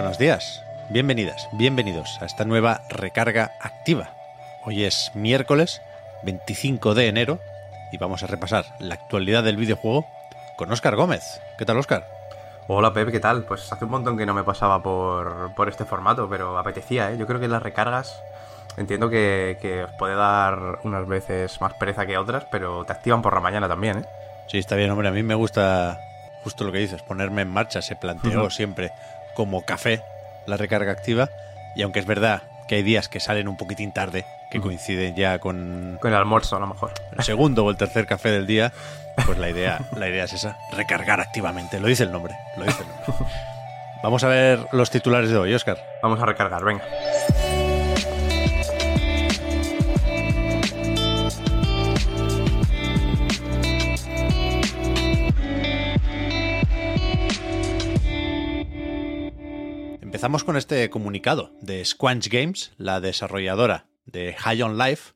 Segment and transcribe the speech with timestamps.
[0.00, 4.08] Buenos días, bienvenidas, bienvenidos a esta nueva recarga activa.
[4.64, 5.82] Hoy es miércoles
[6.22, 7.38] 25 de enero
[7.92, 10.06] y vamos a repasar la actualidad del videojuego
[10.56, 11.42] con Óscar Gómez.
[11.58, 12.08] ¿Qué tal, Óscar?
[12.66, 13.44] Hola Pep, ¿qué tal?
[13.44, 17.18] Pues hace un montón que no me pasaba por, por este formato, pero apetecía, ¿eh?
[17.18, 18.22] Yo creo que las recargas
[18.78, 23.20] entiendo que, que, os puede dar unas veces más pereza que otras, pero te activan
[23.20, 24.04] por la mañana también, ¿eh?
[24.46, 25.08] Sí, está bien, hombre.
[25.08, 26.00] A mí me gusta
[26.42, 27.82] justo lo que dices, ponerme en marcha.
[27.82, 28.50] Se planteó uh -huh.
[28.50, 28.92] siempre
[29.40, 30.02] como café
[30.44, 31.30] la recarga activa.
[31.74, 35.38] Y aunque es verdad que hay días que salen un poquitín tarde, que coinciden ya
[35.38, 35.96] con...
[35.98, 36.92] Con el almuerzo, a lo mejor.
[37.16, 38.70] El segundo o el tercer café del día,
[39.24, 41.80] pues la idea, la idea es esa, recargar activamente.
[41.80, 43.26] Lo dice el nombre, lo dice el nombre.
[44.02, 45.78] Vamos a ver los titulares de hoy, Oscar.
[46.02, 46.84] Vamos a recargar, venga.
[60.20, 65.14] Empezamos con este comunicado de Squanch Games, la desarrolladora de High on Life,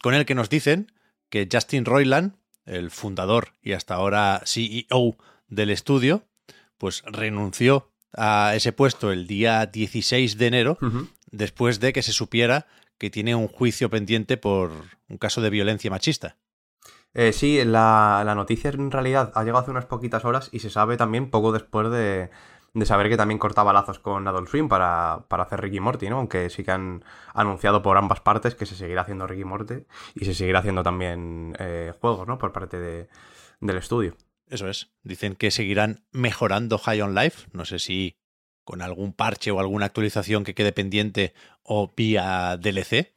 [0.00, 0.92] con el que nos dicen
[1.28, 5.18] que Justin Roiland, el fundador y hasta ahora CEO
[5.48, 6.22] del estudio,
[6.78, 11.08] pues renunció a ese puesto el día 16 de enero, uh -huh.
[11.30, 14.72] después de que se supiera que tiene un juicio pendiente por
[15.10, 16.38] un caso de violencia machista.
[17.12, 20.70] Eh, sí, la, la, noticia en realidad ha llegado hace unas poquitas horas y se
[20.70, 22.30] sabe también poco después de,
[22.76, 26.18] de saber que también cortaba lazos con Adult Swim para, para hacer Ricky Morty, ¿no?
[26.18, 27.02] Aunque sí que han
[27.32, 31.56] anunciado por ambas partes que se seguirá haciendo Ricky Morty y se seguirá haciendo también
[31.58, 32.36] eh, juegos, ¿no?
[32.36, 33.08] Por parte de,
[33.60, 34.14] del estudio.
[34.50, 34.90] Eso es.
[35.02, 37.48] Dicen que seguirán mejorando High on Life.
[37.52, 38.18] No sé si
[38.62, 43.14] con algún parche o alguna actualización que quede pendiente o vía DLC.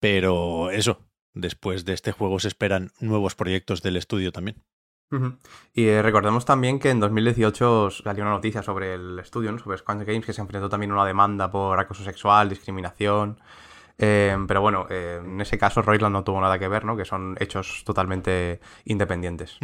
[0.00, 1.04] Pero eso,
[1.34, 4.56] después de este juego se esperan nuevos proyectos del estudio también.
[5.74, 9.58] Y eh, recordemos también que en 2018 salió una noticia sobre el estudio, ¿no?
[9.58, 13.38] sobre Squanch Games, que se enfrentó también a una demanda por acoso sexual, discriminación.
[13.98, 16.96] Eh, pero bueno, eh, en ese caso Roiland no tuvo nada que ver, ¿no?
[16.96, 19.58] Que son hechos totalmente independientes.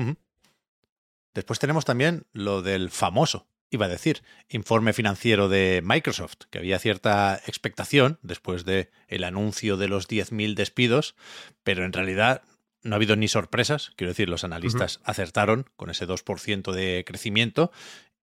[1.35, 6.79] Después tenemos también lo del famoso, iba a decir, informe financiero de Microsoft, que había
[6.79, 11.17] cierta expectación después de el anuncio de los 10.000 despidos,
[11.63, 12.43] pero en realidad
[12.83, 15.11] no ha habido ni sorpresas, quiero decir, los analistas uh -huh.
[15.11, 17.73] acertaron con ese 2% de crecimiento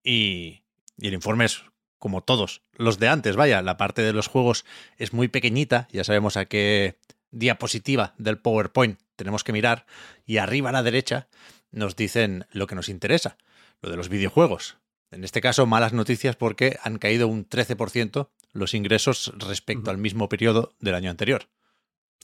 [0.04, 0.64] y,
[0.98, 1.64] y, el informe es
[1.98, 4.66] como todos los de antes, vaya, la parte de los juegos
[4.98, 7.00] es muy pequeñita, ya sabemos a qué
[7.32, 9.86] diapositiva del PowerPoint tenemos que mirar
[10.26, 11.28] y arriba a la derecha
[11.72, 13.38] nos dicen lo que nos interesa,
[13.82, 14.78] lo de los videojuegos.
[15.12, 19.92] En este caso, malas noticias porque han caído un 13% los ingresos respecto uh -huh.
[19.92, 21.48] al mismo periodo del año anterior.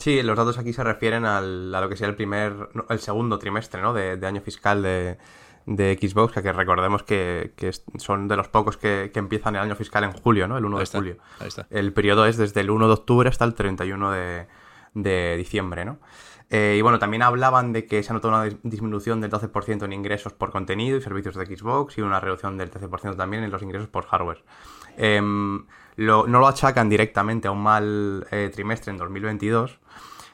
[0.01, 3.37] Sí, los datos aquí se refieren al, a lo que sea el primer, el segundo
[3.37, 3.93] trimestre, ¿no?
[3.93, 5.19] De, de año fiscal de,
[5.67, 9.75] de, Xbox, que recordemos que, que, son de los pocos que, que, empiezan el año
[9.75, 10.57] fiscal en julio, ¿no?
[10.57, 11.17] El 1 ahí de está, julio.
[11.39, 11.67] Ahí está.
[11.69, 14.47] El periodo es desde el 1 de octubre hasta el 31 de,
[14.95, 15.99] de diciembre, ¿no?
[16.53, 19.93] Eh, y bueno, también hablaban de que se ha notado una disminución del 12% en
[19.93, 23.61] ingresos por contenido y servicios de Xbox y una reducción del 13% también en los
[23.61, 24.43] ingresos por hardware.
[25.95, 29.79] Lo, no lo achacan directamente a un mal eh, trimestre en 2022,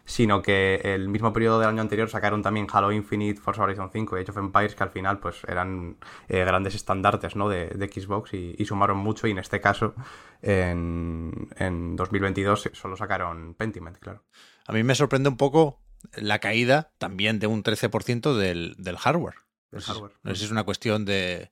[0.06, 4.18] sino que el mismo periodo del año anterior sacaron también Halo Infinite, Forza Horizon 5
[4.18, 5.98] y Age of Empires, que al final pues eran
[6.30, 7.50] eh, grandes estandartes ¿no?
[7.50, 9.96] de, de Xbox y, y, sumaron mucho y en este caso
[10.42, 14.24] en, en 2022 solo sacaron Pentiment, claro.
[14.68, 15.80] A mí me sorprende un poco
[16.14, 19.36] la caída también de un 13% del, del hardware.
[19.72, 20.14] Del hardware.
[20.24, 21.52] No sé si es una cuestión de,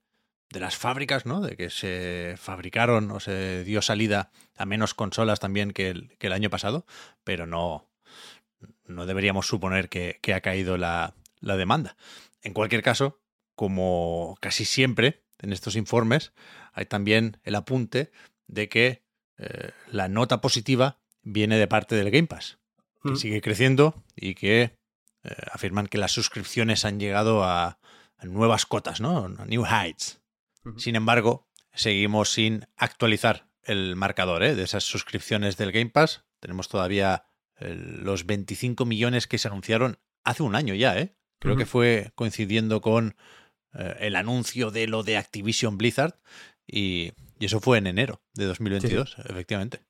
[0.49, 1.41] de las fábricas, ¿no?
[1.41, 6.27] De que se fabricaron o se dio salida a menos consolas también que el, que
[6.27, 6.85] el año pasado,
[7.23, 7.89] pero no,
[8.85, 11.97] no deberíamos suponer que, que ha caído la, la, demanda.
[12.41, 13.19] En cualquier caso,
[13.55, 16.33] como casi siempre en estos informes,
[16.73, 18.11] hay también el apunte
[18.47, 19.03] de que
[19.37, 22.59] eh, la nota positiva viene de parte del Game Pass,
[23.05, 23.17] que mm.
[23.17, 24.77] sigue creciendo y que
[25.23, 27.79] eh, afirman que las suscripciones han llegado a,
[28.17, 29.25] a nuevas cotas, ¿no?
[29.25, 30.21] A new heights.
[30.77, 34.55] Sin embargo, seguimos sin actualizar el marcador ¿eh?
[34.55, 36.25] de esas suscripciones del Game Pass.
[36.39, 37.25] Tenemos todavía
[37.59, 41.15] los 25 millones que se anunciaron hace un año ya, ¿eh?
[41.39, 41.59] Creo uh -huh.
[41.59, 43.15] que fue coincidiendo con
[43.73, 46.19] eh, el anuncio de lo de Activision Blizzard
[46.65, 49.85] y, y eso fue en enero de 2022, Sí, efectivamente.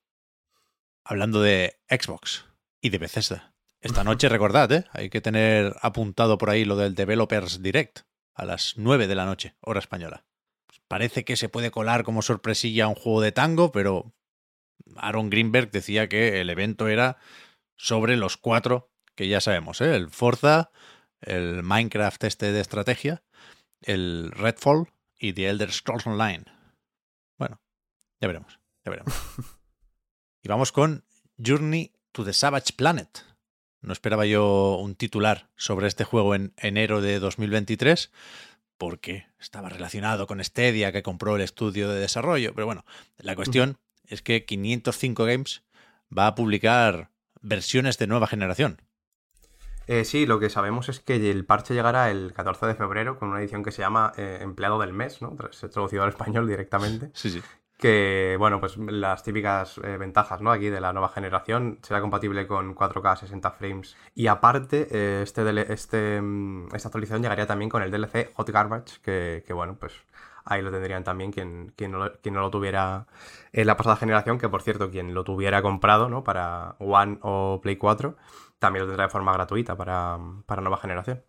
[1.04, 2.44] Hablando de Xbox
[2.86, 3.52] y de Bethesda.
[3.80, 4.84] Esta noche, recordad, ¿eh?
[4.92, 8.00] hay que tener apuntado por ahí lo del Developers Direct
[8.32, 10.24] a las 9 de la noche, hora española.
[10.86, 14.14] Parece que se puede colar como sorpresilla un juego de tango, pero
[14.94, 17.18] Aaron Greenberg decía que el evento era
[17.74, 19.96] sobre los cuatro que ya sabemos, ¿eh?
[19.96, 20.70] el Forza,
[21.20, 23.24] el Minecraft este de estrategia,
[23.80, 26.44] el Redfall y The Elder Scrolls Online.
[27.36, 27.60] Bueno,
[28.20, 29.12] ya veremos, ya veremos.
[30.44, 31.04] y vamos con
[31.44, 33.26] Journey to the Savage Planet.
[33.82, 38.10] No esperaba yo un titular sobre este juego en enero de 2023
[38.78, 42.86] porque estaba relacionado con Stadia que compró el estudio de desarrollo, pero bueno,
[43.18, 43.76] la cuestión
[44.06, 45.62] es que 505 Games
[46.16, 47.10] va a publicar
[47.42, 48.80] versiones de nueva generación.
[49.86, 53.28] Eh, sí, lo que sabemos es que el parche llegará el 14 de febrero con
[53.28, 55.36] una edición que se llama eh, Empleado del Mes, ¿no?
[55.50, 57.10] Se ha traducido al español directamente.
[57.14, 57.42] Sí, sí.
[57.76, 60.50] Que, bueno, pues las típicas eh, ventajas, ¿no?
[60.50, 61.78] Aquí de la nueva generación.
[61.82, 63.96] Será compatible con 4K 60 frames.
[64.14, 69.00] Y aparte, eh, este, este, mm, esta actualización llegaría también con el DLC Hot Garbage,
[69.02, 69.92] que, que bueno, pues
[70.46, 73.06] ahí lo tendrían también quien, quien, no, quien no lo tuviera
[73.52, 76.24] en la pasada generación, que por cierto, quien lo tuviera comprado, ¿no?
[76.24, 78.16] Para One o Play 4,
[78.58, 81.22] también lo tendrá de forma gratuita para, para nueva generación.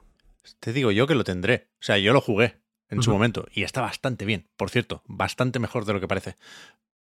[0.59, 1.69] Te digo yo que lo tendré.
[1.73, 3.05] O sea, yo lo jugué en uh -huh.
[3.05, 6.35] su momento y está bastante bien, por cierto, bastante mejor de lo que parece.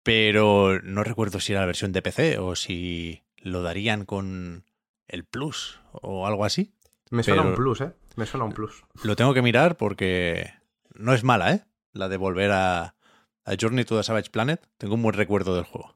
[0.02, 4.64] Pero no recuerdo si era la versión de PC o si lo darían con
[5.08, 6.72] el Plus o algo así.
[7.10, 7.92] Me suena Pero un Plus, ¿eh?
[8.16, 8.84] Me suena un Plus.
[9.02, 10.52] Lo tengo que mirar porque
[10.94, 11.64] no es mala, ¿eh?
[11.92, 12.94] La de volver a,
[13.44, 14.66] a Journey to the Savage Planet.
[14.78, 15.94] Tengo un buen recuerdo del juego.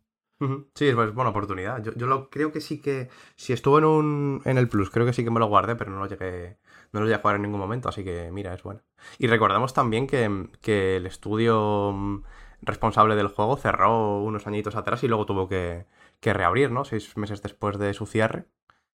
[0.74, 1.82] Sí, es buena oportunidad.
[1.82, 3.08] Yo, yo, lo creo que sí que.
[3.36, 4.42] Si estuvo en un.
[4.44, 6.58] en el Plus, creo que sí que me lo guardé, pero no lo llegué.
[6.92, 8.82] No lo llegué a jugar en ningún momento, así que mira, es bueno.
[9.18, 12.22] Y recordamos también que, que el estudio mm,
[12.62, 15.86] responsable del juego cerró unos añitos atrás y luego tuvo que,
[16.20, 16.84] que reabrir, ¿no?
[16.84, 18.46] Seis meses después de su cierre.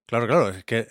[0.07, 0.89] Claro, claro, es que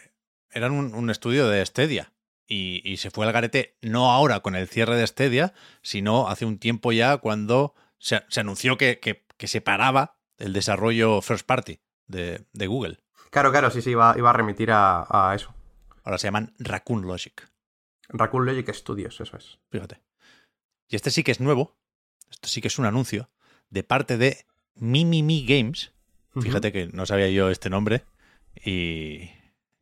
[0.52, 2.14] eran un, un estudio de Stadia.
[2.48, 6.46] Y, y, se fue al garete no ahora con el cierre de Stadia, sino hace
[6.46, 11.46] un tiempo ya cuando se, se anunció que, que, que, se paraba el desarrollo first
[11.46, 13.00] party de, de Google.
[13.30, 15.54] Claro, claro, sí, sí, iba, iba a remitir a, a, eso.
[16.04, 17.50] Ahora se llaman Raccoon Logic.
[18.10, 19.60] Raccoon Logic Studios, eso es.
[19.70, 20.02] Fíjate.
[20.90, 21.78] Y este sí que es nuevo,
[22.30, 23.30] esto sí que es un anuncio,
[23.70, 24.46] de parte de
[24.76, 25.94] Mimimi Games.
[26.34, 26.74] Fíjate uh -huh.
[26.74, 28.04] que no sabía yo este nombre
[28.56, 29.30] y,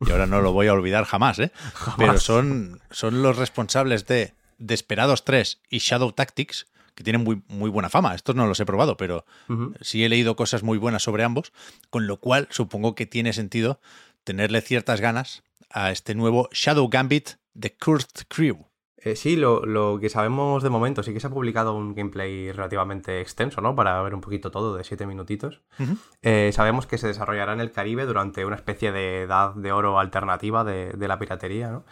[0.00, 1.52] y ahora no lo voy a olvidar jamás, ¿eh?
[1.74, 1.96] Jamás.
[1.98, 7.70] Pero son, son los responsables de Desperados 3 y Shadow Tactics, que tienen muy, muy
[7.70, 8.14] buena fama.
[8.14, 9.76] Estos no los he probado, pero uh -huh.
[9.80, 11.52] sí he leído cosas muy buenas sobre ambos,
[11.90, 13.80] con lo cual supongo que tiene sentido
[14.24, 18.70] tenerle ciertas ganas a este nuevo Shadow Gambit de Kurt Crew.
[19.02, 22.52] Eh, sí, lo, lo, que sabemos de momento, sí que se ha publicado un gameplay
[22.52, 23.74] relativamente extenso, ¿no?
[23.74, 25.62] Para ver un poquito todo, de 7 minutitos.
[25.78, 25.96] Uh -huh.
[26.20, 29.98] eh, sabemos que se desarrollará en el Caribe durante una especie de edad de oro
[29.98, 31.84] alternativa de, de la piratería, ¿no?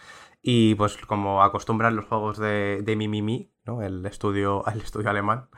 [0.51, 3.83] Y pues como acostumbran los juegos de, de Mimimi, ¿no?
[3.83, 5.51] El estudio, el estudio alemán,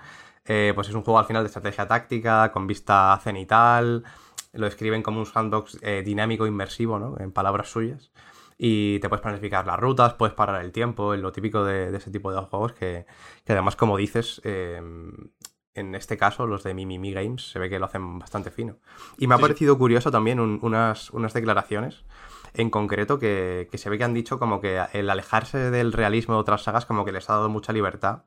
[0.45, 4.03] eh, pues es un juego al final de estrategia táctica, con vista cenital,
[4.53, 7.17] lo describen como un sandbox eh, dinámico inmersivo, ¿no?
[7.21, 8.11] En palabras suyas
[8.59, 11.97] y te puedes planificar las rutas, puedes parar el tiempo, es lo típico de, de
[11.97, 13.07] ese tipo de juegos que,
[13.45, 14.83] que además, como dices, eh,
[15.75, 18.79] en este caso, los de Mimimi Games se ve que lo hacen bastante fino.
[19.19, 19.79] Y me ha sí, parecido sí.
[19.79, 22.05] curioso también un, unas, unas declaraciones
[22.55, 26.35] en concreto que, que, se ve que han dicho como que el alejarse del realismo
[26.35, 28.25] de otras sagas como que les ha dado mucha libertad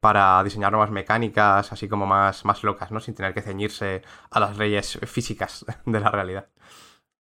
[0.00, 3.00] para diseñar nuevas mecánicas así como más, más locas, ¿no?
[3.00, 6.48] Sin tener que ceñirse a las leyes físicas de la realidad.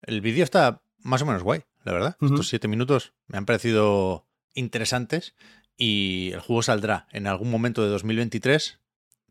[0.02, 2.18] El vídeo está más o menos guay la verdad.
[2.20, 2.32] Uh -huh.
[2.32, 5.36] Estos siete minutos me han parecido interesantes
[5.78, 8.80] y el juego saldrá en algún momento de 2023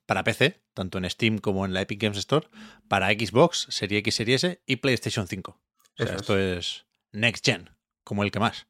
[0.07, 2.47] para PC, tanto en Steam como en la Epic Games Store,
[2.89, 5.51] para Xbox, Serie X, Serie S y PlayStation 5.
[5.51, 6.57] O sea, esto es.
[6.59, 7.71] es Next Gen,
[8.03, 8.67] como el que más.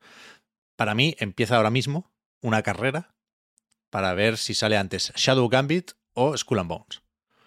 [0.76, 3.14] Para mí empieza ahora mismo una carrera
[3.90, 7.02] para ver si sale antes Shadow Gambit o Skull and Bones.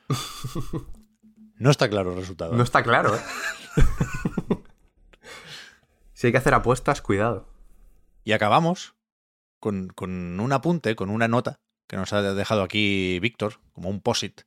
[1.60, 2.54] No está claro el resultado.
[2.54, 3.20] No está claro, ¿eh?
[6.14, 7.48] Si hay que hacer apuestas, cuidado.
[8.24, 8.96] Y acabamos
[9.60, 14.02] con, con, un apunte, con una nota que nos ha dejado aquí Víctor, como un
[14.02, 14.42] posit,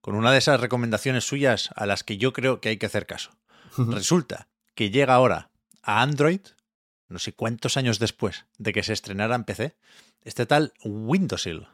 [0.00, 3.06] con una de esas recomendaciones suyas a las que yo creo que hay que hacer
[3.06, 3.30] caso.
[3.76, 5.50] Resulta que llega ahora
[5.84, 6.40] a Android,
[7.08, 9.76] no sé cuántos años después de que se estrenara en PC,
[10.22, 11.68] este tal Windowsill.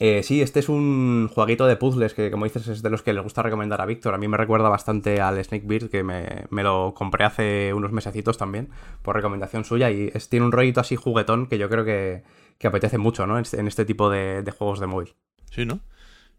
[0.00, 3.12] Eh, sí, este es un jueguito de puzzles que, como dices, es de los que
[3.12, 4.14] le gusta recomendar a Víctor.
[4.14, 8.38] A mí me recuerda bastante al Snakebeard, que me, me, lo compré hace unos mesecitos
[8.38, 8.68] también,
[9.02, 9.90] por recomendación suya.
[9.90, 12.22] Y es, tiene un rollito así juguetón que yo creo que,
[12.58, 13.38] que apetece mucho, ¿no?
[13.38, 15.14] En este tipo de, juegos de móvil.
[15.50, 15.80] Sí, ¿no?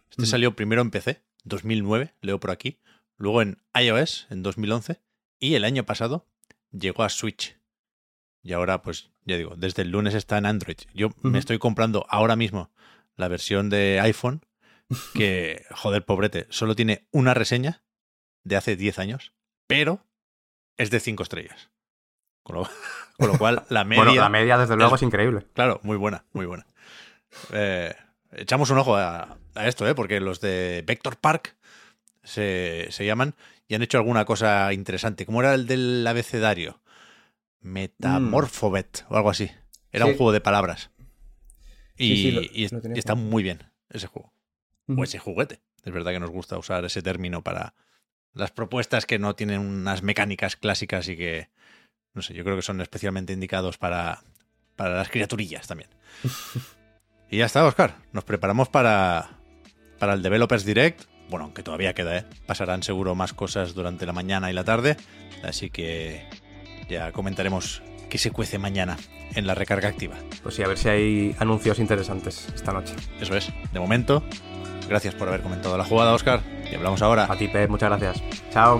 [0.10, 2.80] Este salió primero en PC, 2009, leo por aquí,
[3.18, 5.02] luego en iOS en 2011
[5.40, 6.26] y el año pasado
[6.72, 7.58] llegó a Switch.
[8.42, 10.78] Y ahora, pues, ya digo, desde el lunes está en Android.
[10.94, 12.72] Yo me estoy comprando ahora mismo
[13.16, 14.46] la versión de iPhone
[15.14, 17.84] que, joder, pobrete, solo tiene una reseña
[18.44, 19.34] de hace 10 años,
[19.68, 20.06] pero
[20.78, 21.70] es de 5 estrellas.
[22.44, 22.68] Con lo,
[23.38, 24.04] cual, la media.
[24.04, 25.46] bueno, la media, desde luego, es, increíble.
[25.54, 26.66] Claro, muy buena, muy buena.
[27.52, 27.94] Eh,
[28.32, 29.94] echamos un ojo a, esto, ¿eh?
[29.94, 31.56] porque los de Vector Park
[32.24, 33.36] se, se, llaman
[33.70, 35.28] y han hecho alguna cosa interesante.
[35.28, 36.82] ¿Cómo era el del abecedario?
[37.62, 39.52] Metamorphobet o algo así.
[39.92, 40.90] Era un juego de palabras.
[41.96, 44.34] Y, está muy bien ese juego.
[44.88, 45.62] O ese juguete.
[45.84, 47.76] Es verdad que nos gusta usar ese término para
[48.34, 51.50] las propuestas que no tienen unas mecánicas clásicas y que,
[52.16, 54.24] no sé, yo creo que son especialmente indicados para,
[54.76, 55.92] para las criaturillas también.
[57.30, 57.98] y ya está, Oscar.
[58.14, 59.38] Nos preparamos para,
[60.00, 61.04] para el Developers Direct.
[61.30, 62.26] Bueno, aunque todavía queda, ¿eh?
[62.46, 64.98] Pasarán seguro más cosas durante la mañana y la tarde.
[65.44, 66.26] Así que
[66.90, 68.98] ya comentaremos qué se cuece mañana
[69.36, 70.16] en la recarga activa.
[70.42, 72.96] Pues sí, a ver si hay anuncios interesantes esta noche.
[73.22, 73.52] Eso es.
[73.72, 74.24] De momento,
[74.88, 76.42] gracias por haber comentado la jugada, Oscar.
[76.72, 77.32] Y hablamos ahora.
[77.32, 78.24] A ti, Pep, muchas gracias.
[78.52, 78.80] Chao.